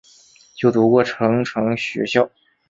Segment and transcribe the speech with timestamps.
[0.55, 2.27] 就读过成城学校。